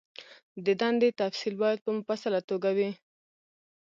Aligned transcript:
د 0.65 0.67
دندې 0.81 1.09
تفصیل 1.21 1.53
باید 1.63 1.79
په 1.85 1.91
مفصله 1.97 2.39
توګه 2.49 2.69
وي. 2.77 2.89